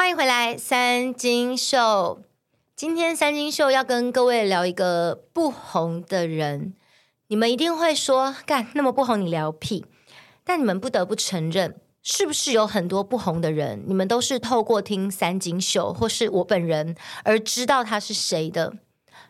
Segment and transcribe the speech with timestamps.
[0.00, 2.22] 欢迎回来，三金秀。
[2.74, 6.72] 今天三金秀要跟各位聊一个不红的人。
[7.26, 9.84] 你们一定会说，干那么不红，你聊屁？
[10.42, 18.72] 但你们不得不承认，是不是有很多不红的人，你们都是透过听三金秀或是我本人而知道他是谁的？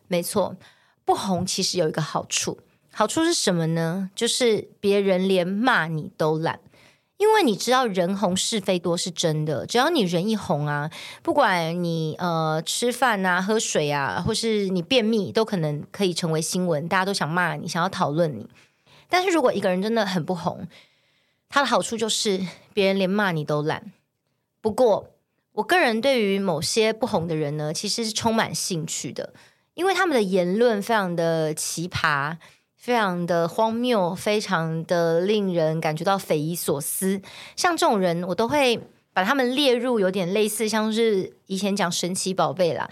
[0.07, 0.57] 没错，
[1.05, 2.61] 不红其实有一个好处，
[2.93, 4.11] 好处是什么呢？
[4.15, 6.61] 就是别人连骂你都懒。
[7.21, 10.91] 因为你知道人红是非多是真的，只要你人一红啊，
[11.23, 18.49] 不管你呃吃饭啊、喝水啊，或是你便秘，都可能可以成为新闻，大家都想骂你，想要讨论你。
[19.11, 20.67] 但是如果一个人真的很不红，
[21.51, 22.41] 他的好处就是
[22.73, 23.93] 别人连骂你都懒。
[24.63, 25.11] 不过，
[25.53, 29.35] 我个人对于某些不红的人呢，其实是充满兴趣的，
[29.75, 32.39] 因为他们的言论非常的奇葩。
[32.81, 37.21] 非常的荒谬，非常的令人感觉到匪夷所思。
[37.55, 38.81] 像这种人，我都会
[39.13, 42.89] 把他们列入有点类似，像是以前讲神奇宝贝啦，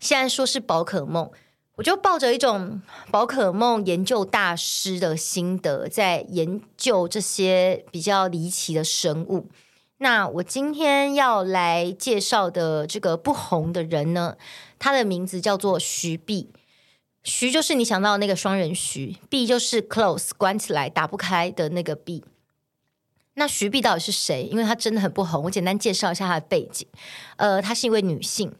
[0.00, 1.30] 现在说是宝可梦。
[1.74, 2.80] 我就抱着一种
[3.10, 9.50] 宝可梦研究大师的心得，在研究这些比较离奇的生物。
[9.98, 14.38] 那我今天要来介绍的这个不红的人呢，
[14.78, 16.48] 他的名字叫做徐碧。
[17.26, 22.24] 徐就是你想到的那个双人徐，碧就是 close 关起来打不开的那个碧。
[23.34, 24.44] 那徐碧到底是谁？
[24.44, 26.86] 因为她真的很不红，我简单介绍一下她的背景。
[27.34, 28.54] 呃，她是一位女性，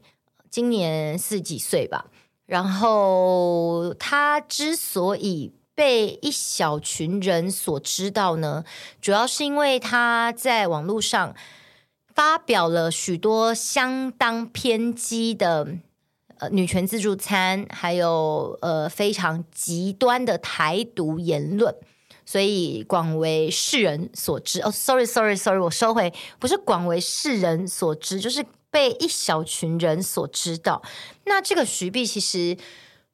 [0.50, 2.06] 今年四十几岁吧。
[2.47, 8.64] 然后她之所以被一小群人所知道呢，
[9.01, 11.36] 主要是因为她在网络上
[12.12, 15.78] 发表了许多相当偏激的。
[16.39, 21.75] 呃，女权自助餐，还有呃非常极端的台独言论，
[22.25, 24.61] 所以广为世人所知。
[24.62, 30.83] 哦，sorry，sorry，sorry，我收回，不是广为世人所知，就是被一小群人所知道。
[31.25, 32.57] 那这个徐碧其实。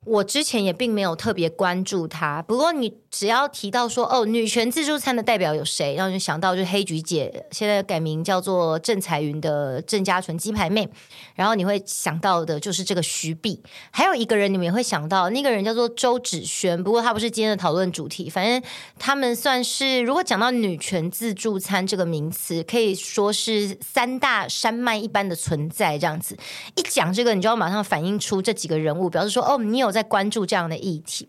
[0.05, 10.89] 我之前也并没有特别关注他，不过你只要提到说哦，女权自助餐的代表有谁，然后就想到就是黑菊姐，现在改名叫做郑彩云的郑家纯鸡排妹，
[11.37, 13.63] 然后你会想到的就是这个徐碧，
[13.93, 18.61] 还有一个人你们也会想到，那个人叫做周芷萱，不过他不是今天的讨论主题，反正
[18.99, 26.37] 他们算是如果讲到女权自助餐这个名词，可以说是三大山脉一般的存在，这样子
[26.75, 29.93] 一讲这个，你就要马上反映出这几个人物，表示说哦，你有。
[29.93, 31.29] 在关注这样的议题，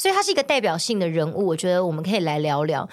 [0.00, 1.48] 所以她是一个代表性的人物。
[1.48, 2.88] 我觉得我们可以来聊聊。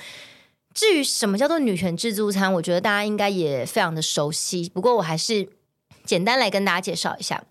[0.74, 4.70] 至于什么叫做女权自助餐，我觉得大家应该也非常的熟悉。
[4.74, 5.48] 不过我还是
[6.04, 7.42] 简单来跟大家介绍一下。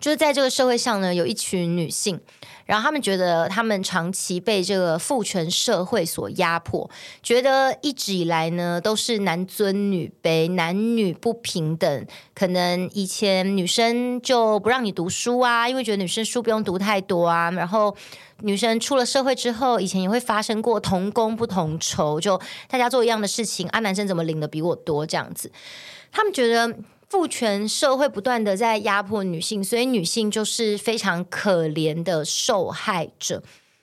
[0.00, 2.20] 就是在这个社会上呢，有一群女性，
[2.66, 6.88] 然后他们觉得他们长期被这个父权社会所压迫，
[7.22, 12.06] 觉得一直以来呢都是男尊女卑、男女不平等。
[12.34, 17.50] 可能以前女生就不让你读书啊，因为觉得女生书不用读太多啊。
[17.50, 17.94] 然后
[18.40, 25.52] 女生出了社会之后，以前也会发生过同工不同酬，就大家做一样的事情啊，男生怎么领的比我多这样子？
[26.10, 26.74] 他们觉得。
[27.08, 33.42] 父权社会不断的在压迫女性，所以女性就是非常可怜的受害者。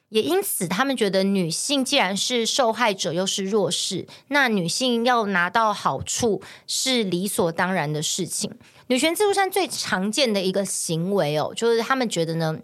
[0.09, 8.51] 也因此，他们觉得女性既然是受害者，又是弱势，那女性要拿到好处是理所当然的事情。
[8.87, 12.59] 女权自助餐最常见的一个行为哦，就是他们觉得呢，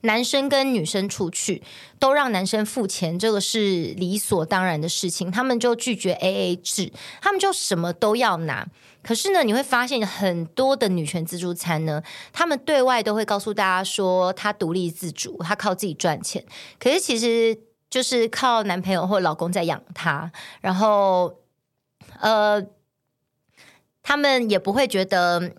[0.00, 1.62] 男生跟女生出去
[2.00, 5.30] 都让男生付钱，这个是理所当然的事情。
[5.30, 6.92] 他们就拒绝 AA 制，
[7.22, 8.66] 他们就什么都要拿。
[9.08, 16.44] 可是呢，你会发现很多的女权自助餐呢，他们对外都会告诉大家说，她独立自主，她靠自己赚钱。
[16.78, 17.58] 可是其实
[17.88, 20.30] 就是靠男朋友或老公在养她，
[20.60, 21.38] 然后
[22.20, 22.62] 呃，
[24.02, 25.54] 他们也不会觉得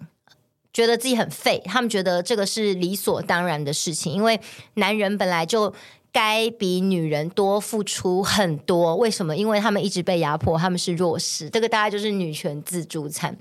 [0.72, 4.40] 觉得自己很废，他们觉得这个是理所当然的事情，因为
[4.76, 5.74] 男人本来就。
[6.12, 9.36] 该比女人多付出很多，为什么？
[9.36, 11.50] 因为他们一直被压迫，他们是弱势。
[11.50, 13.38] 这个大概就是女权自助餐。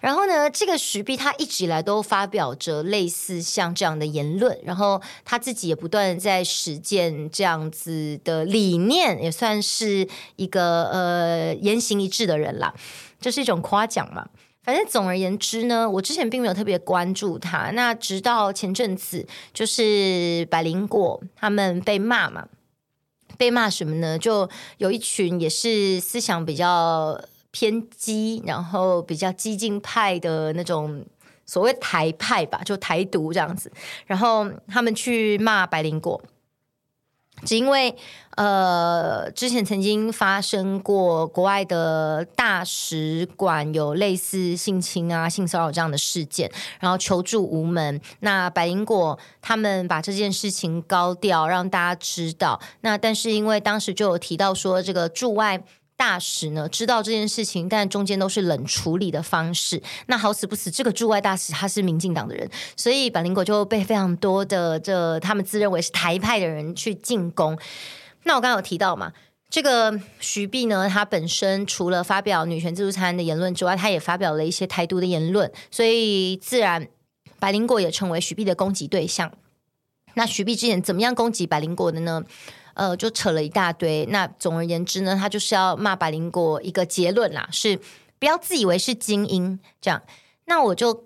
[0.00, 12.74] 然后呢，这个徐碧她一直以来都发表着类似像这样的言论，然后她自己也不断在实践这样子的理念，也算是一个呃言行一致的人啦，
[13.20, 14.26] 这是一种夸奖嘛。
[14.62, 17.70] 反正总而言之呢，我之前并没有特别关注他。
[17.70, 22.46] 那直到前阵子，就是百灵果他们被骂嘛，
[23.38, 24.18] 被骂什么呢？
[24.18, 27.18] 就有一群也是思想比较
[27.50, 31.02] 偏激，然后比较激进派的那种
[31.46, 33.72] 所谓台派吧，就台独这样子。
[34.06, 36.22] 然后他们去骂百灵果。
[37.44, 37.94] 只因为
[38.36, 46.48] 呃，之前曾经发生过国外的大使馆有类似性侵啊、性骚扰这样的事件，
[46.78, 48.00] 然后求助无门。
[48.20, 52.60] 那百灵果他们把这件事情高调让大家知道。
[52.82, 55.62] 那但是因为当时就有提到说，这个驻外。
[55.98, 59.82] 大使呢知道这件事情，但中间都是冷处理的方式。
[60.06, 67.58] 那好死不死，这个驻外大使他是民进党的人，所以百灵果就被非常多的这他们自认为是台派的人去进攻。
[68.22, 69.12] 那我刚刚有提到嘛，
[69.50, 76.86] 这个徐碧呢，他本身除了发表女权自助餐的言论之外，他也发表了一些台独的言论，所以自然
[77.40, 79.32] 百灵果也成为徐碧的攻击对象。
[80.14, 82.22] 那徐碧之前怎么样攻击百灵果的呢？
[82.78, 84.06] 呃，就扯了一大堆。
[84.06, 87.78] 那总而言之呢，他就是要骂百灵果一个结论啦，是
[88.20, 90.00] 不要自以为是精英这样。
[90.44, 91.04] 那我就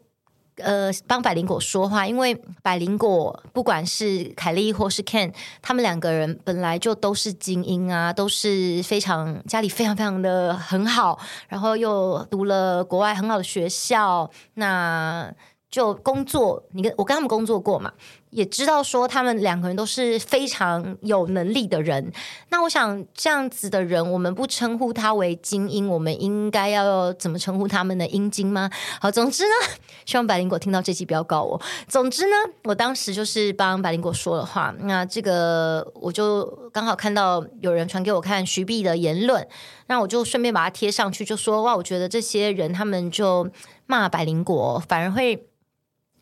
[0.56, 5.32] 呃帮百灵果说话，因为百灵果不管是凯莉或是 Ken，
[5.62, 15.32] 他们两个人本来就都是精英啊，都是非常家里非常非常的很好，然后又读了国外很好的学校，那
[15.70, 17.90] 就工作，你跟我跟他们工作过嘛。
[18.32, 22.10] 也知道说他们两个人都是非常有能力的人，
[22.48, 28.70] 那我想这样子的人，我们不称呼他为精英，我们应该要怎么称呼他们的阴茎吗？
[29.02, 29.76] 好，总之呢，
[30.06, 31.60] 希望百灵果听到这期不要告我。
[31.86, 36.42] 总之呢，我当时就是帮百灵果说了话，那这个我就
[36.72, 39.46] 刚好看到有人传给我看徐碧的言论，
[39.88, 43.46] 那我就顺便把它贴上去，就说哇，我觉得这些人他们就
[43.84, 45.46] 骂百灵果，反而会。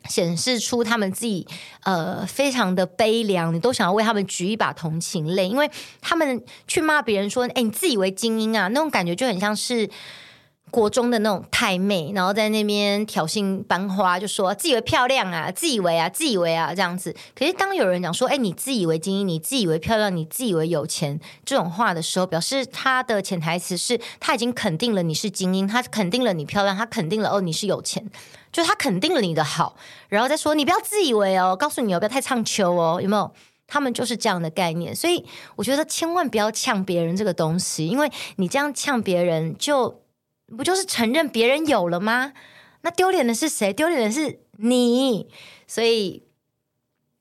[0.08, 1.46] 显示出他们自己
[1.84, 5.70] 呃非常的悲凉，你都想要为他们举一把同情泪，因为
[6.00, 9.88] 他们去骂别人说：“哎，你自以为精英啊！”那种感觉就很像是。
[10.70, 17.14] 国中的那种太妹，然后在那边挑衅班花，就说自以为漂亮啊，自以为啊，自以为啊这样子。
[17.34, 28.04] 可是当有人讲说，哎，你自以为精英，你自以为漂亮，你自以为有钱这种话的时候，表示他的潜台词是他已经肯定了你是精英，他肯定了你漂亮，他肯定了哦你是有钱，
[28.52, 29.76] 就他肯定了你的好，
[30.08, 33.30] 然后再说你不要自以为哦，告诉你哦，不要太唱秋哦，有没有？
[33.66, 35.24] 他们就是这样的概念，所以
[35.54, 40.00] 我觉得千万不要呛别人这个东西，因为你这样呛别人就。
[40.56, 42.32] 不就是承认别人有了吗？
[42.82, 43.72] 那丢脸的是谁？
[43.72, 45.28] 丢脸的是你。
[45.66, 46.22] 所以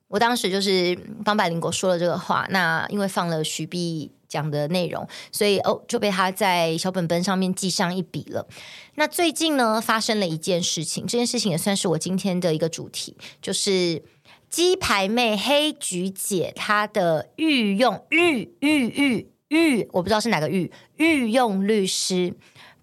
[0.08, 2.48] 我当时就是帮百灵果说了这个话。
[2.50, 8.48] 那因为放了徐碧讲的内容，所以哦就被他在小本本上面记上一笔了。
[8.96, 14.02] 那最近呢，发生了一件事情，这件事情也算是我今天的一个主题，就是
[14.50, 22.34] 鸡排妹黑菊姐她的御用御御御御，我不知道是哪个御御用律师。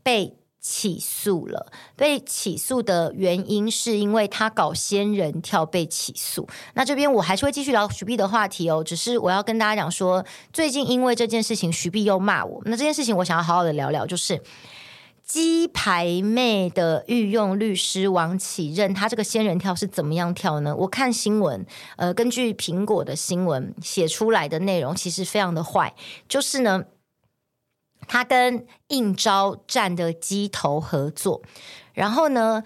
[0.06, 1.72] 被起诉了。
[1.96, 6.48] 被起诉的原因是因为他搞仙人跳被起诉。
[6.74, 12.62] 那这边我还是会继续聊徐碧的话题哦，只是我要跟大家讲说，最近因为这件事情，徐碧又骂我。
[12.66, 14.40] 那这件事情我想要好好的聊聊，就是
[15.24, 20.76] 鸡排妹的御用律师王启任，他这个仙人跳是怎么样跳呢？
[20.76, 21.66] 我看新闻，
[21.96, 25.92] 呃，根据苹果的新闻写出来的内容，其实非常的坏，
[26.28, 26.84] 就是呢。
[28.06, 31.42] 他跟应招站的机头合作，
[31.92, 32.62] 然后呢，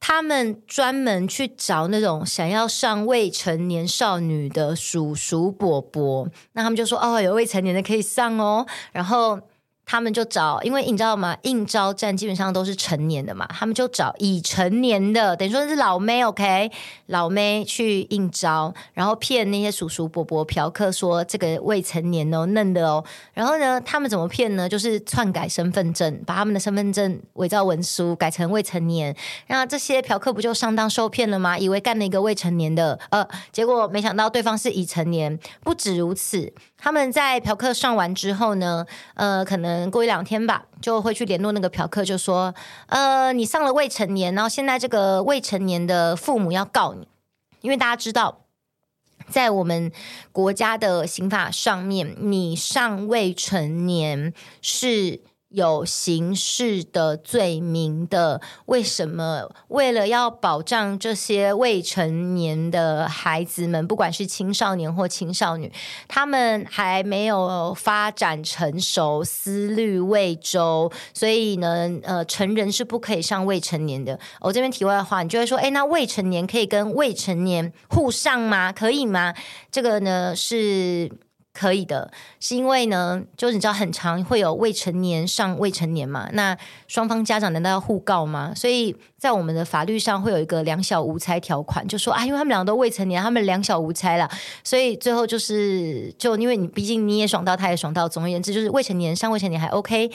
[0.00, 9.40] 他们专门去找那种想要上未成年少女的叔叔伯伯，那他们就说：“哦，有未成年的可以上哦。”然后。
[9.84, 11.36] 他们就找，因为你知道吗？
[11.42, 16.70] 应召站基本上都是成年的嘛，他们就找已成年的，等于说是老妹，OK，
[17.06, 23.04] 老妹去应招，然后骗那些叔叔伯伯嫖客说这个未成年哦，嫩的哦。
[23.34, 24.68] 然后呢，他们怎么骗呢？
[24.68, 29.14] 就是篡改身份证，把他们的身份证伪造文书改成未成年，
[29.48, 31.58] 那这些嫖客不就上当受骗了吗？
[31.58, 35.38] 以为干了一个未成年的，呃，结果没想到对方是已成年。
[35.62, 36.52] 不止如此，
[36.84, 38.84] 他们在嫖客上完之后呢，
[39.14, 39.88] 呃，可能。
[39.88, 42.52] 过一两天吧，就会去联络那个嫖客，就说
[42.88, 47.06] ：“呃，你上了未成年，然后现在这个未成年的父母要告你，
[47.60, 48.40] 因为大家知道，
[49.28, 49.92] 在我们
[50.32, 55.20] 国家的刑法上面，你上未成年是。”
[55.52, 59.50] 有刑事的罪名的，为什么？
[59.68, 65.70] 为了要保障这些未成年的孩子们，不管是青少年或青少女，
[66.08, 74.18] 他们还没有发展成熟，思虑未周，所以呢，呃，成人是不可以上未成年的。
[74.40, 78.72] 我这边题外的话，你就会说，诶，那未成年可以跟未成年互上吗？
[78.72, 79.34] 可以吗？
[79.70, 81.10] 这个呢是。
[81.52, 86.56] 可以的，是因为呢，就是你知道很常会有未成年上未成年嘛，那
[86.88, 88.52] 双方家长难道要互告吗？
[88.54, 94.30] 所以在我们的法律上会有一个两小无猜条款，就说啊，因为他们两个都未成年，他们两小无猜了，
[94.64, 100.10] 所以最后就是就因为你毕竟你也爽到，他也爽到，总而言之就是未成年上未成年还 OK。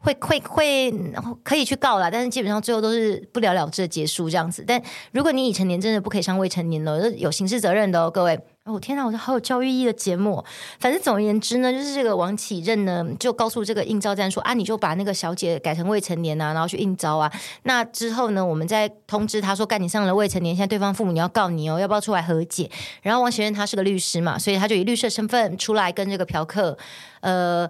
[0.00, 0.94] 会会会
[1.42, 4.62] 可以去告啦，但是基本上最后都是不了了之的结束这样子。
[4.64, 4.80] 但
[5.10, 8.38] 如果你已成年，真的不可以上未成年了，有刑事责任的哦，各位。
[8.68, 10.44] 哦天哪，我觉得好有教育意义的节目。
[10.78, 17.32] 反正总而言之呢，就是这个王启任呢，就告诉这个应召站说啊，你就把那个小姐改成未成年啊，然后去应招啊。
[17.62, 22.70] 那之后呢，我们再通知他说，干你上了未成年，现在对方父母你要告你哦，要不要出来和解？
[23.02, 26.76] 然后王启任他是个律师嘛，所以他就以律师的身份出来跟这个嫖客，
[27.20, 27.68] 呃。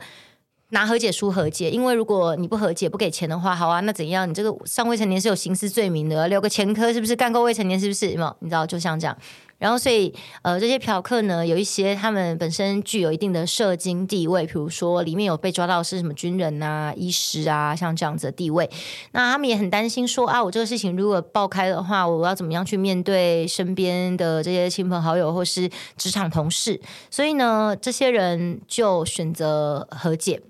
[0.70, 4.28] 拿和解书和解，因为如果你不和解不给钱的话，好啊，那怎样？
[4.28, 7.16] 你这个上未成年是有刑事罪名的，留个前科是不是？
[7.16, 8.10] 干够未成年是不是？
[8.10, 8.36] 有没有？
[8.40, 9.16] 你知道，就像这样。
[9.58, 18.70] 然后，所以呃，这些嫖客呢，有一些他们本身具有一定的社经地位，比如说里面有被抓到是什么军人啊、医师啊，像这样子的地位。
[19.12, 26.80] 那他们也很担心说啊，我这个事情如果爆开的话，我要怎么样去面对身边的这些亲朋好友或是职场同事？
[27.10, 30.40] 所以呢，这些人就选择和解。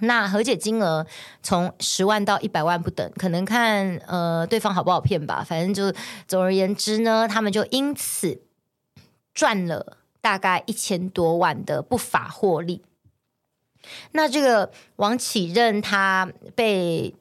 [0.00, 1.06] 那和解金额
[1.42, 5.44] 从十万到一百万不等，可能看呃对方好不好骗吧。
[5.46, 8.42] 反正就总而言之呢，他们就因此
[9.32, 12.82] 赚了大概一千多万的不法获利。
[14.12, 17.14] 那这个王启任他被。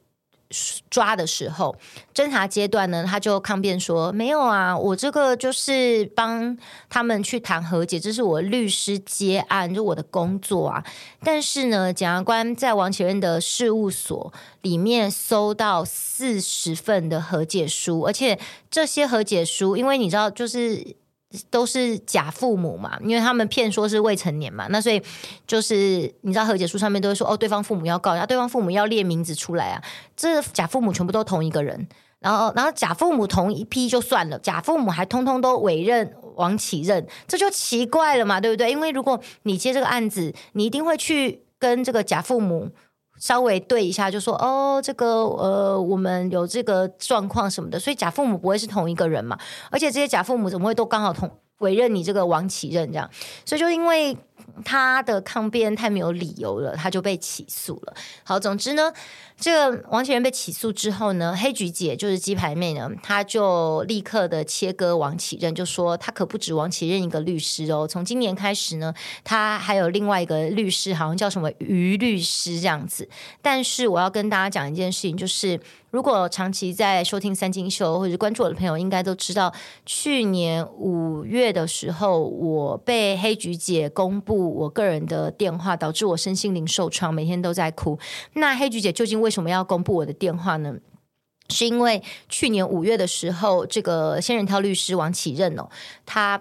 [0.89, 1.75] 抓的时候，
[2.13, 6.58] 侦查阶段呢，他就抗辩说：“没有啊，我这个就是帮
[6.89, 10.84] 他们去谈和解，这是我律师接案，就我的工作啊。
[11.24, 18.39] 但是呢，检察官在王启任的事务所里面搜到四十份的和解书，而且
[18.72, 20.96] 这些和解书，因为你知道，就是。”
[21.51, 25.01] 都是假父母嘛，因为他们骗说是未成年嘛，那所以
[25.45, 29.83] 就是你知道和解书上面都会说哦，对方父母要告，然后对方父母要列名字出来啊，
[30.15, 31.88] 这假父母全部都同一个人，
[32.19, 38.71] 然后然后假父母同一批就算了，假父母还通通都委任王启任，这就奇怪了嘛，对不对？
[38.71, 42.71] 因为如果你接这个案子，你一定会去跟这个假父母。
[43.19, 49.38] 稍微对一下，就说哦，这个呃，我们有这个状况什么的，所以假父母不会是同一个人嘛，
[49.69, 53.09] 而且这些假父母怎么会都刚好同委任你这个王启任这样？
[53.45, 54.17] 所以就因为
[54.63, 57.94] 他的抗辩太没有理由了，他就被起诉了。
[58.24, 58.92] 好，总之呢。
[59.42, 67.88] 这个王启仁被起诉之后呢，黑菊姐就是鸡排妹呢，她就立刻的切割王启任，就说他可不止王启任一个律师哦。
[67.88, 73.08] 从今年开始呢，他还有另外一个律师，好像叫什么于律师这样子。
[73.42, 75.58] 但是我要跟大家讲一件事情，就是
[75.91, 79.51] 如果长期在收听三金秀或者关注我的朋友，应该都知道，
[79.86, 87.98] 去年五月的时候，我被黑菊姐公布我个人的电话，导致我身心灵受创，每天都在哭。
[88.34, 90.75] 那黑菊姐究竟为什么要公布我的电话呢？
[91.51, 95.67] 是因为去年五月的时候，这个仙人跳律师王启任哦，
[96.05, 96.39] 他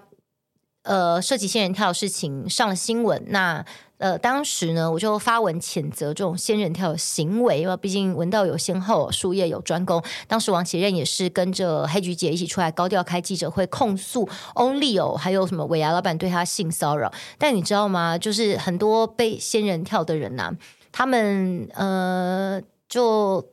[0.83, 3.23] 呃涉及仙人跳的事情上了新闻。
[3.27, 3.65] 那
[3.97, 10.01] 呃当时呢，我就发文谴责这种仙人跳的行为，因为毕竟文道有先后，术业有专攻。
[10.27, 17.11] 当时王启任也是跟着黑菊姐一起出来高调开记者会，控诉 Only 哦，还有什么尾牙老板对他性骚扰。
[17.37, 18.17] 但你知道吗？
[18.17, 20.51] 就是很多被仙人跳的人呐、
[20.91, 22.61] 他们呃。
[22.89, 23.47] 就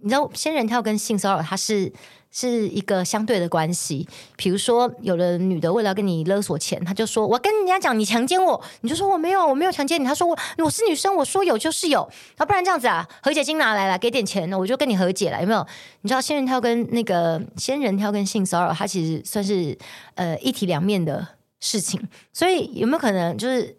[0.00, 1.90] 你知道，仙人跳跟性骚扰它是
[2.30, 4.06] 是一个相对的关系。
[4.36, 12.02] 比如说，有的女的为了跟你勒索钱，她就说：“我跟人家讲，你强奸我。”你就说：“我没有，我没有强奸你。”她说：“我我是女生，我说有就是有。”
[12.36, 15.66] 啊，不然这样子啊，和解金拿来了，给点钱，我就跟你和解了，有没有？
[16.02, 19.76] 你知道，仙人跳跟那个仙人跳跟性骚扰，它其实算是
[20.14, 21.26] 呃一体两面的
[21.60, 22.00] 事情。
[22.32, 23.76] 所以有没有可能，就是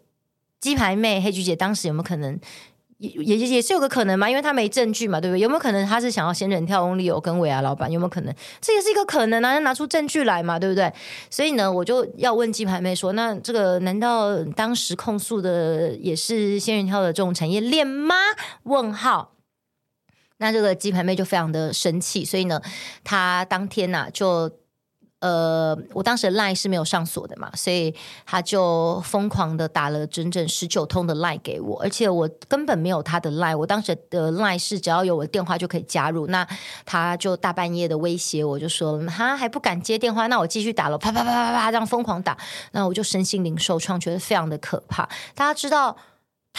[0.59, 2.39] 鸡排妹黑菊姐当时有没有可能？
[2.97, 5.39] 也也也是有个可能嘛，因为他没证据嘛，对不对？
[5.39, 8.33] 有没有可能他是想要仙人跳 Only 跟尾牙老板有没有可能？
[8.59, 10.91] 这也是一个可能啊，要拿出证据来嘛，对不对？
[11.29, 18.15] 所以呢，我就要问鸡排妹说，那这个难道当时控诉的也是仙人跳的这种产业链吗？
[18.63, 19.33] 问号。
[20.39, 22.61] 那这个鸡排妹就非常的生气，所以呢，
[23.03, 24.51] 她当天呐、啊、就。
[25.19, 27.91] 呃，我当时的 line 是没有上锁的嘛，所以
[28.25, 36.47] 他就疯狂的打了整整十九通的 line 给我，而且我根本没有他的 line，我当时的 line 是只要有我电话就可以加入，那
[36.85, 42.37] 他就大半夜的威胁我，就说他还不敢接电话，那我继续打了，啪啪啪啪啪这样疯狂打，
[42.73, 45.09] 那我就身心灵受创，觉得非常的可怕。
[45.33, 45.97] 大家知道。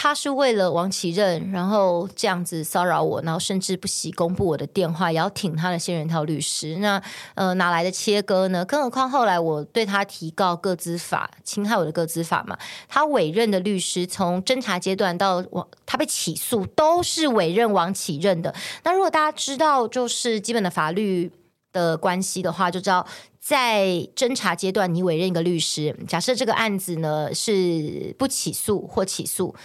[0.01, 6.77] 他是为了王启任，然后这样子骚扰我，然后甚至不惜公布我的电话，也要挺他的仙人跳律师。
[6.77, 7.03] 那
[7.35, 8.63] 呃，哪来的切割呢？
[8.63, 12.57] 更何况后来我对他提告个资法，侵害我的个资法嘛。
[12.87, 18.55] 他委任的律师从侦查阶段到王，他被起诉都是委任王启任的。
[18.85, 21.29] 那如果大家知道就是基本的法律
[21.73, 23.05] 的关系的话，就知道。
[23.41, 29.55] 在侦查阶段，你委任一个律师，假设这个案子呢是不起诉或起诉，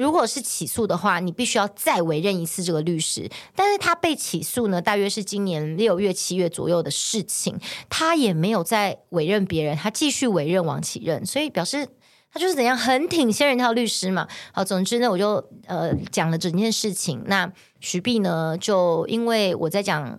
[0.00, 3.30] 如果是起诉的话，你必须要再委任一次这个律师。
[3.54, 11.86] 但是他被起诉呢，大约是今年六月、七月左右的事情，他也没有再委任别人，他继续委任王启任，所以表示
[12.32, 14.26] 他就是怎样很挺仙人跳律师嘛。
[14.54, 17.22] 好，总之呢，我就呃讲了整件事情。
[17.26, 20.18] 那徐碧呢，就因为我在讲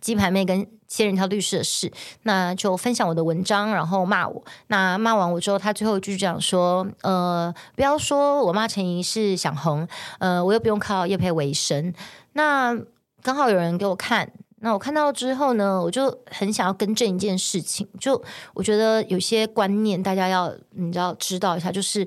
[0.00, 0.66] 鸡排妹跟。
[0.92, 1.90] 仙人跳律师的事，
[2.24, 4.44] 那就分享我的文章，然后骂我。
[4.66, 11.94] 那骂完我之后，他最后一句讲说：“呃，不要说我骂陈怡是想红，呃，我又不用靠业配为生。”
[12.34, 12.76] 那
[13.22, 14.30] 刚好有人给我看，
[14.60, 18.22] 那我看到之后呢，我就很想要更正一件事情，就
[18.52, 22.06] 我觉得有些观念大家要你知道知道一下，就是。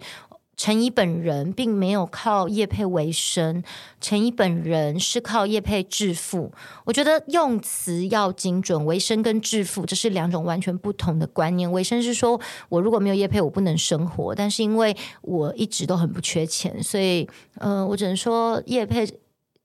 [0.58, 3.62] 陈怡本人并没有靠叶佩为生，
[4.00, 6.52] 陈怡本人是靠叶佩致富。
[6.86, 11.70] 我觉得用词要精准，为生跟致富这是两种完全不同的观念。
[11.72, 19.06] 为生是说我如果没有叶佩，我不能生活，但是因为我一直都很不缺钱，所以嗯，我只能说叶佩。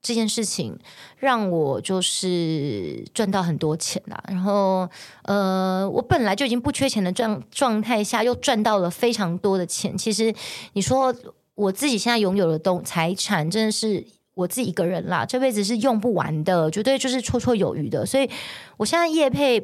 [0.02, 0.78] 这件事情
[1.18, 4.88] 让我就是赚到很多钱啦，然后
[5.24, 9.96] 呃，我本来就已经不缺钱的状状态下，又赚到了非常多的钱。
[9.98, 10.34] 其实
[10.72, 11.14] 你说
[11.54, 14.02] 我自己现在拥有的东财产，真的是
[14.32, 18.06] 我自己一个人啦，这辈子是用不完的，绝对就是绰绰有余的。
[18.06, 18.30] 所以
[18.78, 19.56] 我现在业配，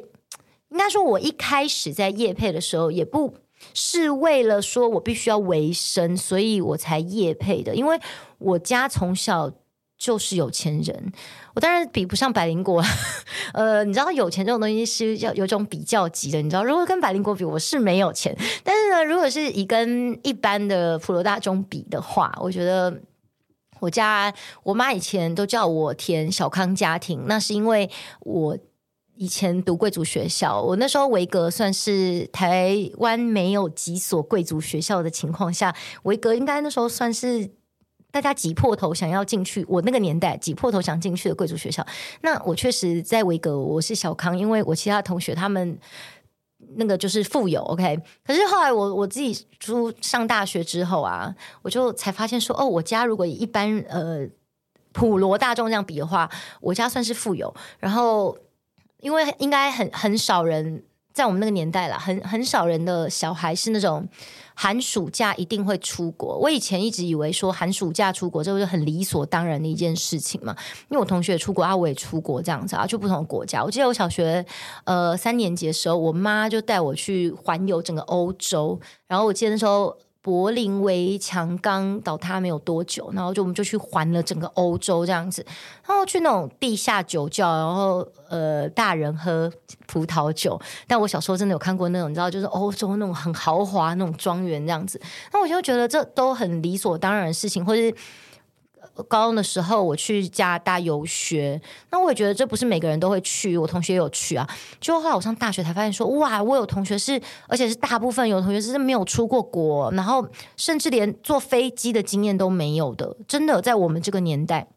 [0.69, 3.33] 应该说我一开始在业配的时候，也不
[3.73, 7.99] 是为了说我必须要维生，所以我才业配的，因为
[8.37, 9.51] 我家从小。
[9.97, 11.11] 就是有钱人，
[11.55, 12.83] 我当然比不上百灵果。
[13.53, 18.35] 呃，你知道有钱这种东西是要有种比较级的，你知道，如果跟百灵果比，我是没有钱。
[18.63, 23.01] 但是呢，如果是以跟一般的普罗大众比的话，我觉得
[23.79, 27.89] 我家我妈以前都叫我填小康家庭，那是因为
[28.19, 28.57] 我
[29.15, 37.49] 以前读贵族学校，我那时候维格算是台湾没有几所贵族学校的情况下，维格应该那时候算是。
[38.11, 41.85] 大家挤破头想要进去，我那个年代挤破头想进去的贵族学校。
[42.21, 45.77] 那我确实在维格，我是小康，因为我其他同学他们
[46.75, 47.61] 那个就是富有。
[47.63, 54.27] OK，可是后来我我自己出上大学之后啊，我就才发现说，哦，我家如果一般呃
[54.93, 56.29] 普罗大众这样比的话，
[56.61, 57.53] 我家算是富有。
[57.77, 58.35] 然后
[59.01, 60.83] 因为应该很很少人
[61.17, 64.07] 在我们那个年代啦，很很少人的小孩是那种。
[64.59, 66.35] 寒暑假一定会出国。
[66.35, 70.55] 我以前一直以为说寒暑假出国，这不是很理所当然的一件事情嘛？
[70.89, 73.63] 因为我同学出国啊，我也出国这样子啊，去不同的国家。
[73.63, 74.43] 我记得我小学
[74.85, 78.79] 呃三年级的时候，我妈就带我去环游整个欧洲。
[79.07, 79.95] 然后我记得那时候。
[80.27, 85.41] 柏林围墙刚倒塌没有多久，然后就我们就去环了整个欧洲这样子，
[85.87, 89.49] 然后去那种地下酒窖，然后呃大人喝
[89.85, 90.59] 葡萄酒。
[90.85, 94.99] 但我小时候真的有看过那种，你知道，就是欧洲那种很豪华那种庄园这样子，
[95.31, 97.95] 那我就觉得这都很理所当然的事情，或者是。
[99.03, 104.47] 高中的时候，我去加拿大游学，那我也觉得这不是每个人都会去，我同学有去啊。
[104.79, 114.67] 就后来我上大学才发现说，哇，我有同学是，而且是大部分有同学是没有出过国，然后甚至连坐飞机的经验都没有的，真的在我们这个年代。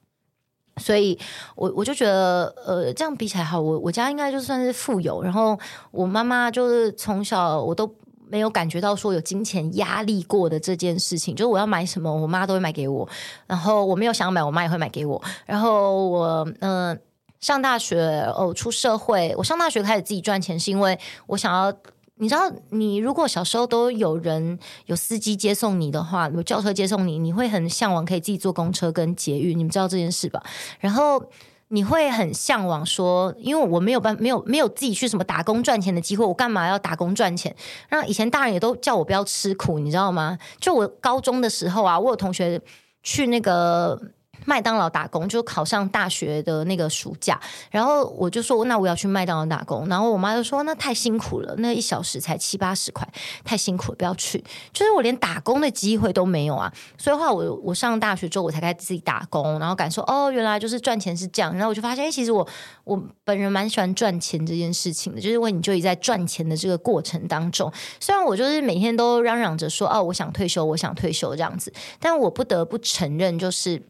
[0.77, 1.19] 所以
[1.57, 5.59] 我我就觉得，呃，这样比起来好，我我家应该就算是富有，然后
[5.91, 7.95] 我妈妈就是从小我都。
[8.31, 13.09] 没有感觉到说有金钱压力过的这件事情，就是我要买什么，我妈都会买给我。
[13.47, 15.21] 然后我没有想买，我妈也会买给我。
[15.45, 16.99] 然后我嗯、
[17.41, 21.75] 上大学哦出社会，我上大学开始自己赚钱，是因为我想要。
[22.23, 29.59] 你知道，你如果小时候都有人有司机接送你的话，有轿车接送你，你会很向往可以自己坐公车跟捷运。
[29.59, 30.43] 你们知道这件事吧？
[30.79, 31.25] 然后。
[31.73, 37.55] 你会很向往说，因为我没有办没有没有自己去什么打工赚钱的机会，我干嘛要打工赚钱？
[37.91, 40.37] 那以前大人也都叫我不要吃苦，你知道吗？
[40.59, 42.61] 就我高中的时候啊，我有同学
[43.05, 44.01] 去那个
[44.47, 53.07] 麦当劳打工，就考上大学的那个暑假，然后我就说，那我要去麦当劳打工，然后我妈就说，那太辛苦了，那一小时才七八十块，
[53.45, 54.43] 太辛苦了，不要去。
[54.73, 62.47] 就是我连打工的机会都没有啊，所以话我我上大学之后，我才开始自己打工，然后感受哦，原来就是赚钱是这样，然后我就发现，哎，其实我
[62.85, 73.83] 我本人蛮喜欢赚钱这件事情的，就是因为你就已在赚钱的这个过程当中，虽然我就是每天都嚷嚷着说，哦，我想退休，我想退休这样子，但我不得不承认，就是。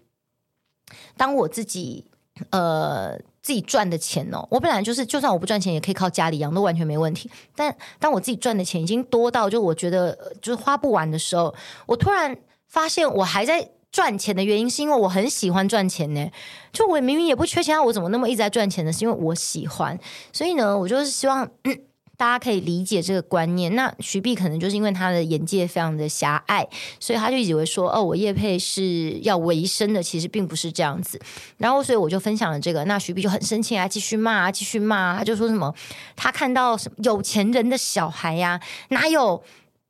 [1.16, 2.04] 当我自己
[2.50, 7.30] 呃自己赚的钱哦，我本来就是，就算我不赚钱，也可以靠家里养，都完全没问题。
[7.54, 11.54] 但当我自己赚的钱已经多到就我觉得就是花不完的时候，
[11.86, 12.36] 我突然
[12.68, 16.30] 发现我还在赚钱的原因，是因为我很喜欢赚钱呢。
[16.72, 18.92] 就我明明也不缺钱，我怎么那么一直在赚钱呢？
[18.92, 19.98] 是因为我喜欢。
[20.32, 21.48] 所以呢，我就是希望。
[21.64, 21.78] 嗯
[22.20, 23.74] 大家可以理解这个观念。
[23.74, 31.18] 那徐碧可能就是因为他的眼界非常的狭隘，所以他就以为说：“哦，我叶佩是要维生的，其实并不是这样子。”
[31.56, 32.84] 然后，所以我就分享了这个。
[32.84, 35.16] 那徐碧就很生气啊，继续骂啊，继续骂啊。
[35.16, 35.74] 他就说什么
[36.14, 39.42] ：“他看到什么有钱人的小孩呀，哪有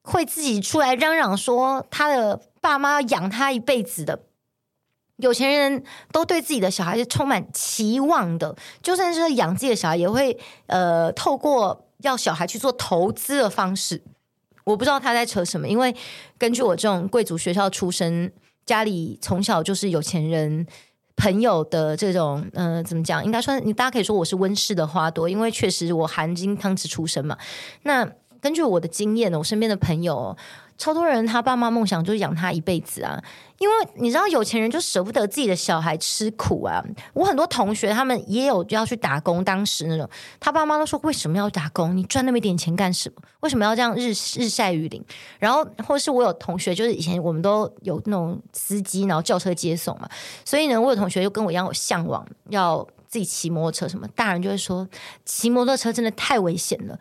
[0.03, 4.21] 会自己出来嚷嚷说他的爸妈要养他一辈子的？
[5.16, 10.38] 有钱人都对自己的小孩是充满期望的，就算是养自己的小孩，也会
[10.69, 14.03] 呃透过。”要小孩去做投资的方式，
[14.65, 15.69] 我不知道他在扯什么。
[15.69, 15.95] 因为
[16.39, 18.33] 根据我这种贵族学校出身，
[18.67, 20.67] 家里从小就是有钱人
[21.17, 23.25] 朋友的这种，嗯、呃，怎么讲？
[23.25, 27.37] 应该说，你大家可以说我是温室的花朵，因为确实我含金汤匙出身嘛。
[27.83, 30.37] 那根据我的经验呢，我身边的朋友。
[30.79, 33.22] 超多人，他爸妈梦想就是养他一辈子啊！
[33.59, 36.83] 因为你知道，有钱人就舍不得自己的小孩吃苦啊。
[37.12, 40.09] 我很多同学，他们也有要去打工，当时那种，
[40.40, 41.94] 他爸妈都说：“为什么要打工？
[41.94, 43.20] 你赚那么一点钱干什么？
[43.40, 45.05] 为什么要这样日日晒雨淋？”
[45.38, 50.09] 然后，或是我有同学，就是以前我们都有那种司机，然后叫车接送嘛。
[50.46, 54.09] 所以呢，我有同学就跟我一样有向往要自己骑摩托车什么。
[54.14, 54.88] 大人就会说，
[55.26, 56.98] 骑摩托车真的太危险了。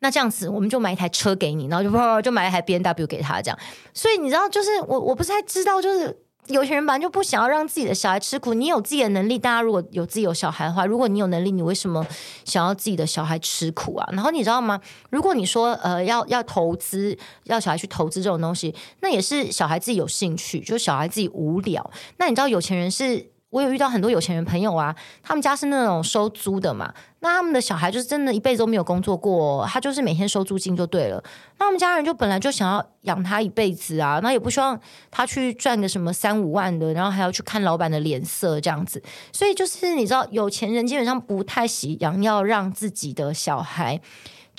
[0.00, 3.58] 那这样子，我们就买一台车给你，然后就啪 就买一台 BNW 给他，这样。
[3.92, 8.54] 所以你知道，就是我我不太知道，就是有钱人本来就不想要让自己的小孩吃苦。
[8.54, 12.06] 你有自己的能力，大家如果有自己有小孩的话，如果你有能力，你为什么
[12.44, 14.08] 想要自己的小孩吃苦啊？
[14.12, 14.80] 然后你知道吗？
[15.10, 21.90] 如果你说呃要要投资，要小孩去投资这种东西，那也是小孩自己有兴趣，就小孩自己无聊。
[22.16, 23.30] 那你知道有钱人是？
[23.50, 31.22] 我有遇到很多有钱人朋友啊，他们家是那种收租的嘛，那他们的小孩就是真的一辈子都没有工作过，他就是每天收租金就对了。
[31.58, 34.78] 那他们家人就本来就想要养他一辈子啊，那也不希望
[35.10, 39.02] 他去赚个什么三五万的，然后还要去看老板的脸色这样子。
[39.32, 44.00] 所以就是你知道，有钱人基本上不太喜养要让自己的小孩。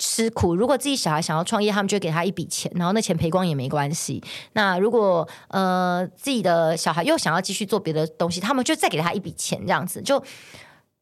[0.00, 4.22] 吃苦，如果自己小孩想要创业，他们就给他一笔钱，然后那钱赔光也没关系。
[4.54, 10.00] 那如果呃自己的小孩又想要继续做别的东西，他们就再给他一笔钱，这样子。
[10.00, 10.22] 就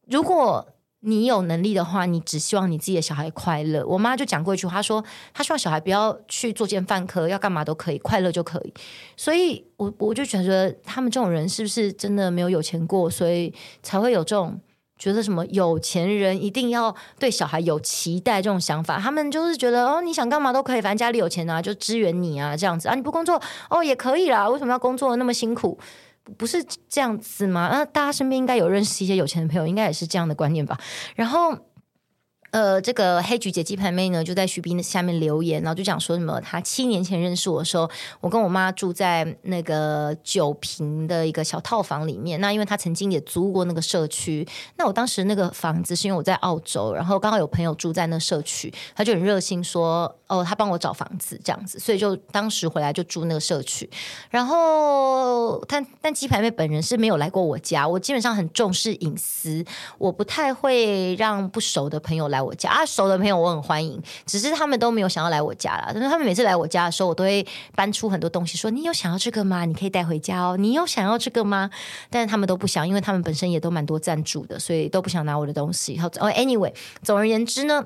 [0.07, 0.67] 如果
[0.99, 3.85] 你有能力的话，你只希望你自己的小孩快乐。
[3.87, 5.01] 我妈就讲过一句话，她说
[5.33, 8.73] 她希望小孩不要去作奸犯科，要干嘛都可以，快乐就可以。
[9.15, 14.59] 所以我我就觉得他们这种人是不是真的没有有钱过，所以才会有这种。
[14.99, 25.79] 觉得什么有钱人一定要对小孩有期待这种想法，他们就是觉得哦，你想干嘛都可以，反正家里有钱啊，就支援你啊，这样子啊，你不工作哦也可以啦，为什么要工作那么辛苦？
[26.37, 27.69] 不是这样子吗？
[27.71, 30.77] 那大家身边应该有认识一些有钱的朋友，应该也是这样的观念吧？
[31.15, 31.57] 然后。
[32.51, 37.87] 呃，这个黑菊姐鸡排妹呢，就在徐斌的下面留言，然后就讲说什么，她七年前认识我的时候，
[38.21, 42.41] 我跟我妈住在那个九坪的一个小套房里面。
[42.41, 53.87] 那因为她曾经也租过那个社区，那我当时那个房子是因为我在澳洲，然后刚好有朋友住在那社区，他就很热心说，哦，他帮我找房子这样子，所以就当时回来就住那个社区。
[54.31, 59.63] 然后，但但鸡排妹本人是没有来过我家，我基本上很重视隐私，
[59.99, 62.38] 我不太会让不熟的朋友来。
[62.39, 65.91] 来我家啊，熟的朋友我很欢迎，只是他们都没有想要来我家啦。
[65.93, 69.65] 但是他们每次来我家的时候，我都会搬出很多东西，说：“你有想要这个吗？
[69.65, 71.69] 你可以带回家哦。”你有想要这个吗？
[72.09, 75.97] 但是他们都不想，因为他们本身也都蛮多赞助的，所以都不想拿我的东西。
[75.97, 76.73] 好，哦，anyway，
[77.03, 77.85] 总而言之呢。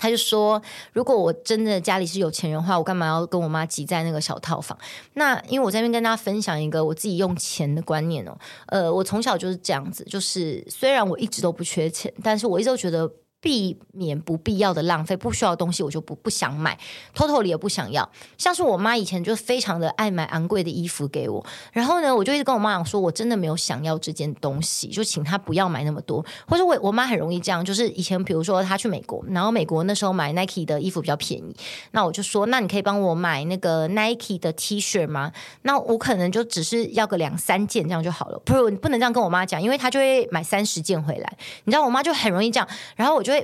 [0.00, 4.78] 他就说：“如果我真的家里是有钱人的话，我干嘛要跟我妈挤在那个小套房？
[5.14, 8.38] 那因为我在那边跟大家分享一个我自己用钱的观念哦。
[8.66, 16.76] 呃，我从小就是这样子，就是虽然我一直都不缺钱，但是我一直都觉得避免不必要的浪费，不需要的东西我就不不想买
[17.14, 18.08] ，totally 也不想要。
[18.36, 26.24] 像是我妈以前就非常的爱买昂贵的衣服给我，然后呢，我就一直跟我妈讲说，我真的没有想要这件东西，就请她不要买那么多。
[26.48, 31.54] 或者我我妈很容易这样，就是以前比如说她去美国，然后美国那时候买 Nike 的衣服比较便宜，
[31.92, 35.30] 那我就说，那你可以帮我买那个 Nike 的 T 恤吗？
[35.62, 38.38] 那我可能就只是要个两三件这样就好了。
[38.44, 41.38] 不是，你不能这样跟我妈讲，因为她就会买三十件回来。
[41.62, 43.37] 你知道我妈就很容易这样，然后我就。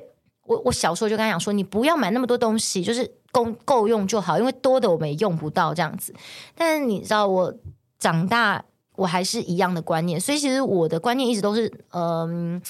[0.44, 6.14] 我我小时候就跟他讲说，你不要买那么多东西，就是够够用就好，因为多的我们也用不到这样子。
[6.54, 7.54] 但是你知道，我
[7.98, 8.64] 长大
[8.96, 12.60] 我还是一样的观念，所以其实我的观念一直都是，嗯，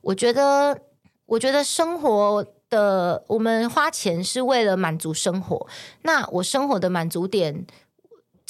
[0.00, 0.78] 我觉得，
[1.26, 5.66] 我觉得生活的我们花钱是为了满足生活，
[6.02, 7.66] 那我生活的满足点。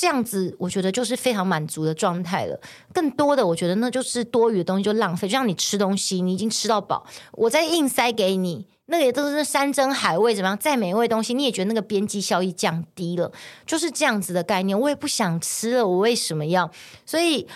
[0.02, 2.60] 这样子，我觉得就是非常满足的状态了。
[2.92, 5.28] 更多的，我觉得那就是多余的东西就浪费。
[5.28, 10.58] 就像你吃东西，你已经吃到饱，我再硬塞给你，那个也都是山珍海味，怎么样？
[10.58, 13.30] 再美味的东西，你也觉得那个边际效益降低了，
[13.64, 14.76] 就是这样子的概念。
[14.76, 16.68] 我也不想吃了，我为什么要？
[17.06, 17.46] 所以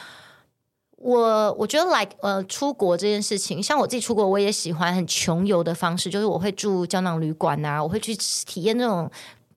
[0.99, 9.11] 我我觉得，like 呃，出国这件事情，像我自己出国，我也喜欢很穷游的方式，就是我会住胶囊旅馆啊，我会去体验那种。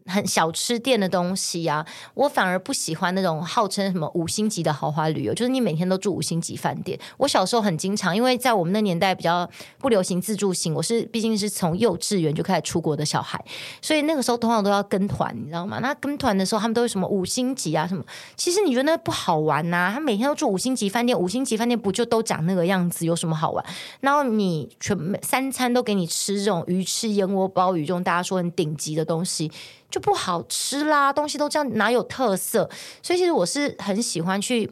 [0.10, 7.00] 很小吃店的东西、啊，我反而不喜欢那种号称什么五星级的豪华旅游，就是你每天都住五星级饭店。
[7.18, 13.40] 我小时候很经常，因为在我们那年代比较不流行自助行，我是毕竟是从幼稚园就开始出国的小孩，
[13.82, 15.80] 所以那个时候通常都要跟团，你知道吗？
[15.80, 18.04] 那跟团的时候，他们都是什么五星级啊什么？
[18.36, 19.92] 其实你觉得那不好玩呐、啊？
[19.94, 23.64] 他每天都住五星级饭店，五星级饭店不就都长那个样子，有什么好玩？
[24.02, 29.52] 然后你全三餐都给你吃这种鱼翅、燕窝、鲍鱼这种大家说很顶级的东西。
[29.90, 32.70] 就不好吃啦，东西都这样，哪有特色？
[33.02, 34.72] 所以其实我是很喜欢去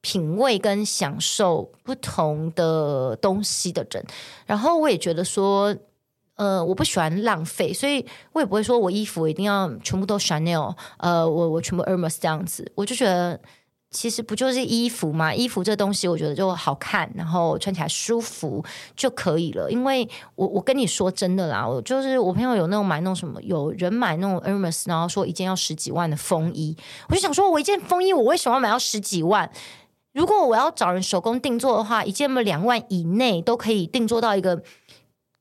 [0.00, 4.04] 品味跟享受不同的东西的人。
[4.46, 5.76] 然后我也觉得说，
[6.36, 13.40] 呃，我不喜欢浪费，所以我也不会说我衣服一定要全部都 Chanel，呃，我我全部 Hermes 这样子，我就觉得。
[13.90, 15.32] 其实不就是衣服嘛？
[15.32, 18.62] 衣服这东西，我觉得就好看，然后穿起来舒服
[18.94, 19.70] 就可以了。
[19.70, 26.76] 因为我我跟你说真的啦，我就是我朋友有那种买那种什么，有人买那种 Hermes，然后说一件要十几万的风衣，
[27.08, 29.50] 我就想说，我一件风衣我为什么要买到十几万？
[30.12, 34.62] 如果我要找人手工定做的话，一件嘛两万以内都可以定做到一个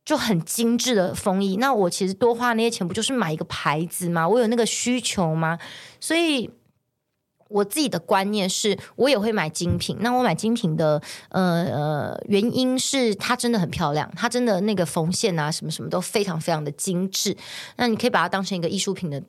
[0.05, 1.57] 就很精致的风衣。
[1.57, 4.29] 那我其实多花那些钱，不就是买一个牌子吗？
[4.29, 5.57] 我有那个需求吗？
[5.99, 6.49] 所以。
[7.47, 9.95] 我自己的观念是，我也会买精品。
[9.99, 17.37] 那我买精品的，呃呃，原因是它真的很漂亮，它真的那个缝线啊，什么什么都非常非常的精致。
[17.75, 19.21] 那你可以把它当成一个艺术品的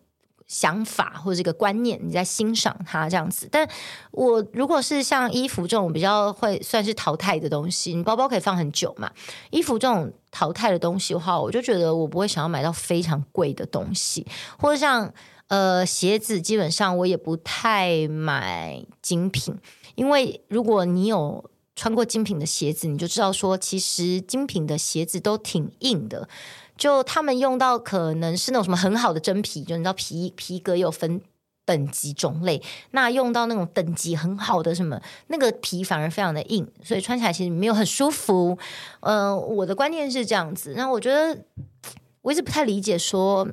[0.46, 3.46] 想法或者这个观念，你在欣赏它这样子。
[3.52, 3.68] 但
[4.12, 9.11] 我如果是像衣服这种比较会算是淘汰的东西，你包包可以放很久嘛。
[9.50, 14.26] 衣服这种淘汰的东西的话，我就觉得我不会想要买到非常贵的东西，
[14.59, 15.12] 或者像。
[15.48, 19.54] 呃，鞋子基本上我也不太买精品，
[19.94, 26.28] 因为如果你有穿过精品的鞋子，你就知道说，其实精品的鞋子都挺硬的，
[26.76, 31.20] 就他们用到可能是那种什么很好的真皮，就你知道皮皮革有分
[31.64, 38.59] 等级种类，那用到那种等级很好的什么，那个皮反而非常的硬，所以穿起来其实没有很舒服。
[38.98, 41.38] 呃，我的观念是这样子，那我觉得
[42.22, 43.46] 我一直不太理解说。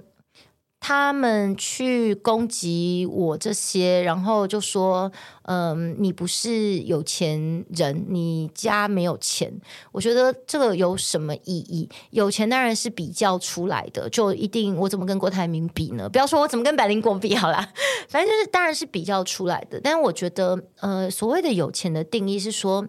[0.85, 5.09] 他们去攻击我这些，然后就说
[5.47, 9.49] ：“嗯，你不是有钱人，你家没有钱。”
[9.93, 11.87] 我觉得这个有什么意义？
[12.09, 16.09] 有钱当然是比较出来的，就一定我怎么跟郭台铭比呢？
[16.09, 17.65] 不要说我怎么跟百灵果比好啦，
[18.09, 19.79] 反正就是当然是比较出来的。
[19.81, 22.85] 但我觉得，呃，所谓的有钱的定义是说，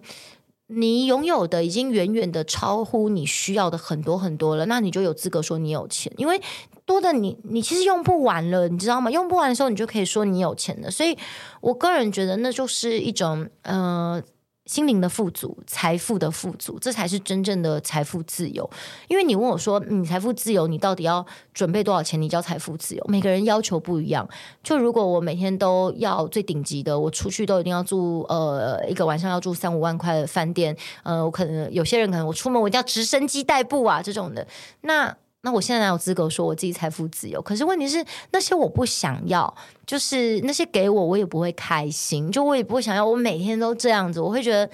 [0.67, 6.41] 你拥有的已经远远的超乎你需要的很多很多了，那你就有资格说你有钱，因为。
[6.85, 9.09] 多的你，你其实用不完了，你知道吗？
[9.09, 10.91] 用不完的时候，你就可以说你有钱了。
[10.91, 11.17] 所以
[11.59, 14.21] 我个人觉得，那就是一种呃
[14.67, 18.69] 心灵的富足、财富的富足，这才是真正的财富自由。
[19.07, 22.21] 因为你问我说，你财富自由，你到底要准备多少钱？
[22.21, 23.03] 你叫财富自由？
[23.07, 24.27] 每个人要求不一样。
[24.63, 34.47] 就如果我每天都要最顶级的，我出去都一定要住呃一个晚上要住三五万块的饭店，呃，我可能有些人可能我出门我一定要直升机代步啊这种的，
[34.81, 35.15] 那。
[35.45, 37.39] 那我现在哪有资格说我自己财富自由？
[37.39, 39.55] 可是问题是，那些我不想要，
[39.85, 44.67] 就是那些给我，我也不会开心，就我也不会想要，我每天都这样子，我会觉得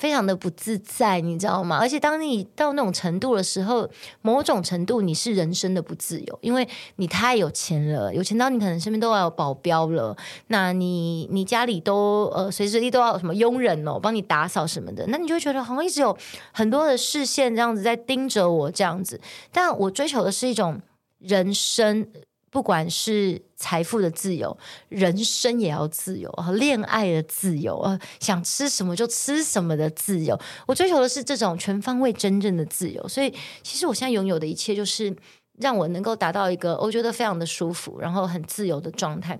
[0.00, 1.76] 非常的不自在，你知道吗？
[1.78, 3.86] 而且当你到那种程度的时候，
[4.22, 16.16] 某种程度你是人生的不自由，因为你太有钱了，有钱到你可能身边都要有保镖了，那你你家里都呃随时随地都要有什么佣人哦，帮你打扫什么的，那你就会觉得好像一直有
[16.50, 19.20] 很多的视线这样子在盯着我这样子，
[19.52, 20.80] 但我追求的是一种
[21.18, 22.08] 人生。
[22.50, 24.56] 不管是财富的自由，
[24.88, 30.38] 人生也要自由啊，恋爱的自由啊，想吃什么就吃什么的自由。
[30.66, 33.06] 我追求的是这种全方位真正的自由。
[33.06, 33.32] 所以，
[33.62, 35.14] 其实我现在拥有的一切，就是
[35.58, 39.38] 让我能够达到一个我觉得非常的舒服，然后很自由的状态。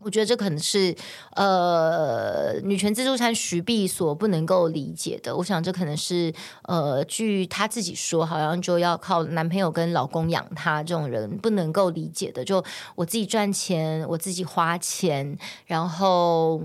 [0.00, 0.94] 我觉得这可能是
[1.34, 5.36] 呃女权自助餐徐碧所不能够理解的。
[5.36, 6.32] 我想这可能是
[6.62, 12.44] 呃，据她自己说，好像就要靠男朋友跟老公养她这种人不能够理解的。
[12.44, 16.62] 就我自己赚钱，我自己花钱，然后。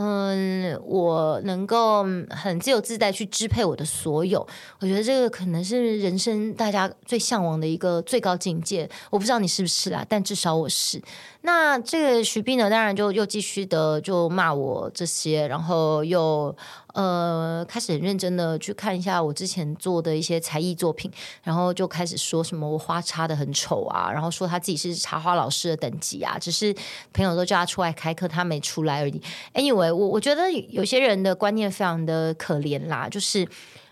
[0.00, 4.46] 嗯，我能够很自由自在去支配我的所有，
[4.78, 8.88] 我觉得这个可能是人生大家最向往的一个最高境界。
[9.10, 11.02] 我不知道你是不是啦，但至少我是。
[11.42, 16.54] 那这个徐碧呢，当然就又继续的就骂我这些，然后又。
[16.94, 21.08] 呃，开始很认真的去看一下我之前做的一些才艺作品，
[21.44, 26.74] 然后就开始说什么我花插得很丑啊，然后说他自己是插花老师的等级啊，只是
[27.12, 29.22] 朋友都叫他出来开课，他没出来而已。
[29.54, 33.46] Anyway，我我觉得有些人的观念非常的可怜啦，就是。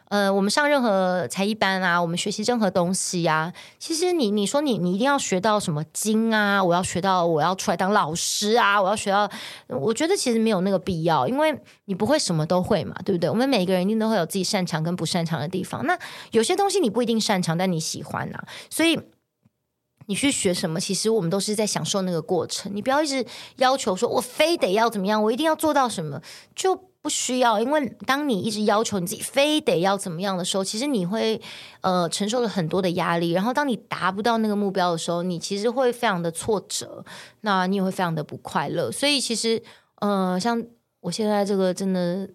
[0.09, 9.29] 呃，我们上任何才艺班啊，我们学习任何东西呀、啊，其实你你说你你一定要学到什么精啊，我要学到我要出来当老师啊，我要学到，
[9.67, 13.29] 我觉得其实没有那个必要，因为你不会什么都会嘛，对不对？
[13.29, 15.85] 我们每个人一定都会有自己擅长跟不擅长的地方。
[15.87, 15.99] 那
[16.31, 19.01] 有些东西你不一定擅长，但你喜欢啊，所以
[20.07, 22.71] 你去学什么，其实我们都是在享受那个过程。
[22.73, 26.23] 你不要一直要求说我非得要怎么样，我一定要做到什么
[26.55, 26.91] 就。
[27.07, 31.41] 不需要，因为当你一直要求你自己非得要怎么样的时候，其实你会
[31.83, 33.31] 呃承受了很多的压力。
[33.31, 37.05] 然后当你达不到那个目标的时候，你其实会非常的挫折，
[37.43, 38.91] 那你也会非常的不快乐。
[38.91, 39.63] 所以其实
[40.01, 40.61] 呃，像
[41.03, 42.29] 我现在这个真的。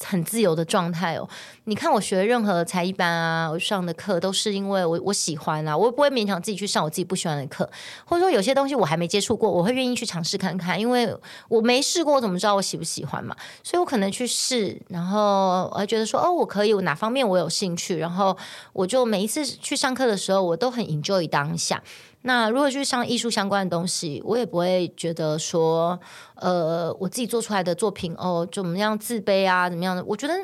[0.00, 1.28] 很自由的状态哦，
[1.64, 7.68] 你看我学任何才艺班啊，我上的课都是因为我我喜欢啊，我不会勉强自己去上我自己不喜欢的课，
[8.04, 11.16] 或者说有些东西我还没接触过，我会愿意去尝试看看，因为
[11.48, 13.36] 我没试过，我怎么知道我喜不喜欢嘛？
[13.62, 18.36] 所以我可能去试，然后我觉得说哦，我可以，我哪方面我有兴趣，然后
[18.72, 21.82] 我就每一次去上课的时候，我都很 enjoy 当下。
[22.26, 26.00] 那如果去上艺术相关的东西，我也不会觉得说，
[26.36, 30.02] 呃，我自己做出来的作品哦，怎么样自卑啊，怎么样的？
[30.06, 30.34] 我觉得，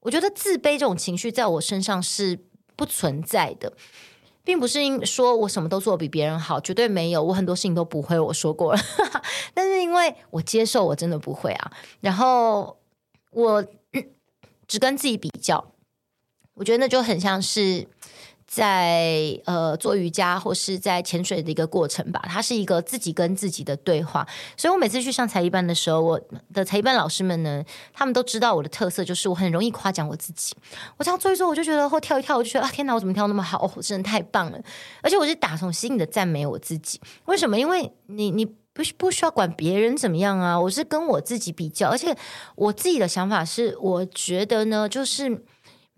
[0.00, 2.38] 我觉得自卑这种情绪在我身上是
[2.74, 3.70] 不存在的，
[4.42, 8.80] 并不是因说我什么都做比别人好，绝对没有，我很多事情都不会，我说过了。
[9.52, 12.78] 但是因为我接受我真的不会啊，然后
[13.32, 13.62] 我
[14.66, 15.72] 只跟自己比较，
[16.54, 17.86] 我觉得那就很像是。
[18.52, 24.26] 在呃做瑜伽或是在潜水的一个过程吧，它是一个自己跟自己的对话。
[24.56, 26.20] 所以我每次去上才艺班的时候，我
[26.52, 30.52] 的才艺班老师们呢，他们都知道我的特色就是我很容易夸奖我自己。
[30.96, 33.64] 我这样做一做，我就觉得或跳一跳，我就觉得啊天哪，我怎么跳那么好？
[33.64, 34.60] 哦，真的太棒了！
[35.00, 37.00] 而且我是打从心里的赞美我自己。
[37.26, 37.56] 为什么？
[37.56, 42.16] 因为你你不不需要管别人怎么样啊，我是跟我自己比较，而且
[42.56, 45.44] 我自己的想法是，我觉得呢，就是。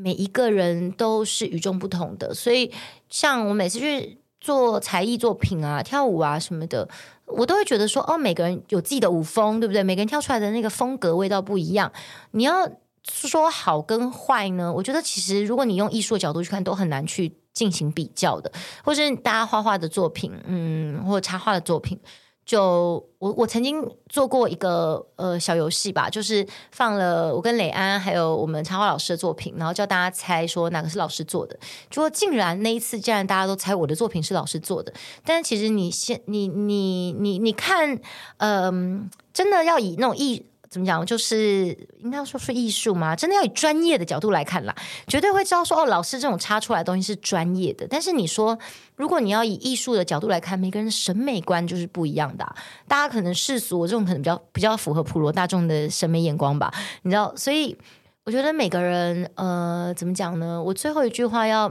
[0.02, 2.72] 每一个人都是与众不同的，所以
[3.08, 6.88] 像我每次去做才艺作品啊、跳舞啊什么的，
[7.26, 9.84] 我都会觉得说，哦，每个人有自己的舞风，对不对？
[9.84, 11.92] 每个人跳出来的那个风格味道不一样。
[12.32, 12.68] 你要
[13.04, 14.72] 说好跟坏呢？
[14.72, 18.50] 我觉得其实如果你用艺术的角度去看，都很难去进行比较的，
[18.82, 21.96] 或是大家画画的作品，嗯，或者插画的作品。
[22.44, 31.58] 就我我曾经做过一个呃小游戏吧，就是放了我跟磊安还有我们插画老师的作品，然后叫大家猜说哪个是老师做的。
[31.90, 34.92] 结果竟然那一次竟然大家都猜我的作品是老师做的，
[35.24, 37.98] 但是其实你先你你你你看，
[38.38, 40.46] 嗯、真的要以那种艺。
[40.72, 41.04] 怎么讲？
[41.04, 41.66] 就是
[41.98, 43.14] 应该要说是艺术吗？
[43.14, 44.74] 真的要以专业的角度来看啦，
[45.06, 47.86] 绝对会知道说哦，老师这种插出来的东西是专业的。
[47.90, 48.58] 但是你说，
[48.96, 52.54] 如果你要以艺术的角度来看，每个人的审美观就是不一样的。
[52.88, 56.72] 大家可能世俗，我这种可能比较比较符合普罗大众的审美眼光吧。
[57.02, 57.76] 你知道，所以
[58.24, 60.62] 我觉得每个人，呃，怎么讲呢？
[60.62, 61.70] 我最后一句话要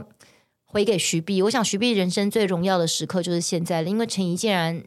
[0.64, 4.84] 回给徐碧，我想徐碧人生最荣耀的时刻就是现在了，因为陈怡竟然。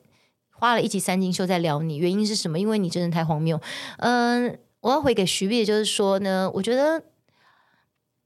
[0.58, 2.58] 花了一集三金秀在聊你，原因是什么？
[2.58, 3.60] 因为你真的太荒谬。
[3.98, 7.04] 嗯，我要回给徐碧，就是说呢，我觉得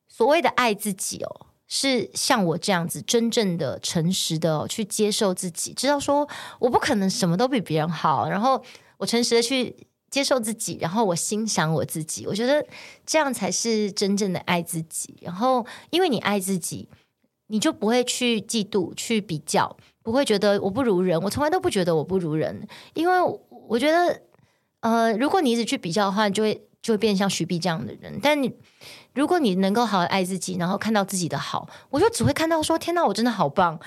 [0.07, 6.27] 所谓的爱自己哦，是像我这样子真正的、诚实的、去接受自己，知道说
[6.59, 8.63] 我不可能什么都比别人好，然后
[8.97, 9.75] 我诚实的去
[10.11, 12.27] 接受自己，然后我欣赏我自己。
[12.27, 12.65] 我觉得
[13.05, 15.15] 这样才是真正的爱自己。
[15.21, 16.87] 然后，因为你爱自己，
[17.47, 21.19] 你就不会去嫉妒、去比较，不会觉得我不如人。
[21.21, 23.15] 我从来都不觉得我不如人，因为
[23.67, 24.21] 我觉得，
[24.81, 28.19] 呃，如果你一直去比较的话，你就会就会变像徐碧这样的人。
[28.21, 28.53] 但你
[29.13, 33.79] 如果你能够好好爱自己，然后看到自己的好，我就只会看到说：天哪，我真的好棒。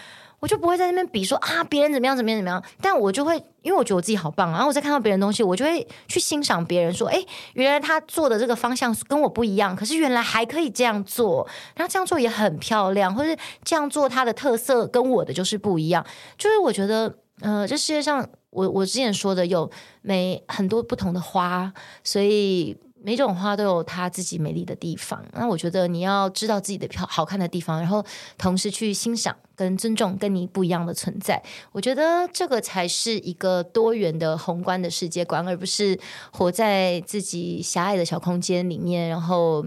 [0.42, 16.05] 我就不会在那边比说啊，别人怎么样怎么样怎么样，但我就会因为我觉得我自己好棒，然后我再看到别人东西，我就会去欣赏别人说，哎，原来他做的这个方向跟我不一样，可是原来还可以这样做，然后这样做也很漂亮，或是这样做它的特色跟我的就是不一样，
[16.37, 22.76] 就是我觉得，呃，这世界上我我之前说的有每很多不同的花，所以。
[23.05, 28.05] 每种花都有它自己美丽的地方，那我觉得你要知道自己的漂好看的地方，然后
[28.38, 31.43] 同时去欣赏跟尊重跟你不一样的存在。
[31.73, 35.99] 我觉得这个才是一个多元的宏观的世界观，而不是
[36.33, 39.65] 活在自己狭隘的小空间里面，然后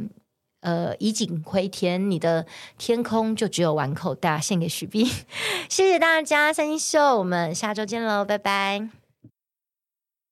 [0.61, 2.45] 呃以景窥天，你的
[2.77, 4.39] 天空就只有碗口大。
[4.39, 5.05] 献给徐斌，
[5.69, 9.04] 谢谢大家，三星秀，我们下周见喽，拜拜。